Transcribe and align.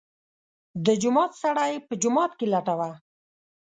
د 0.85 0.87
جومات 1.01 1.31
سړی 1.43 1.71
په 1.87 1.93
جومات 2.01 2.31
کې 2.39 2.45
لټوه. 2.53 2.89